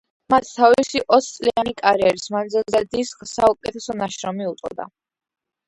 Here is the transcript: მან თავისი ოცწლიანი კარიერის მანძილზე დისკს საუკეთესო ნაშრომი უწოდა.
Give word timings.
მან 0.33 0.45
თავისი 0.51 1.01
ოცწლიანი 1.17 1.73
კარიერის 1.83 2.25
მანძილზე 2.37 2.83
დისკს 2.97 3.37
საუკეთესო 3.39 3.99
ნაშრომი 4.03 4.51
უწოდა. 4.57 4.93